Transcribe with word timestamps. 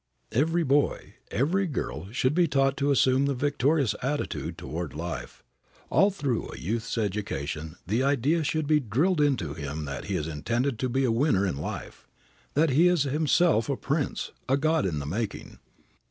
Every 0.31 0.63
boy, 0.63 1.13
every 1.29 1.67
girl 1.67 2.09
should 2.11 2.33
be 2.33 2.47
taught 2.47 2.75
to 2.77 2.89
assume 2.89 3.27
the 3.27 3.35
victorious 3.35 3.93
attitude 4.01 4.57
toward 4.57 4.95
life. 4.95 5.43
All 5.91 6.09
through 6.09 6.51
a 6.51 6.57
youth's 6.57 6.97
education 6.97 7.75
the 7.85 8.01
idea 8.01 8.43
should 8.43 8.65
be 8.65 8.79
drilled 8.79 9.21
into 9.21 9.53
him 9.53 9.85
that 9.85 10.05
he 10.05 10.15
is 10.15 10.27
intended 10.27 10.79
to 10.79 10.89
be 10.89 11.03
a 11.05 11.11
winner 11.11 11.45
in 11.45 11.55
life, 11.55 12.07
that 12.55 12.71
he 12.71 12.87
is 12.87 13.03
himself 13.03 13.69
a 13.69 13.77
prince, 13.77 14.31
a 14.49 14.57
god 14.57 14.87
in 14.87 14.97
the 14.97 15.05
making. 15.05 15.59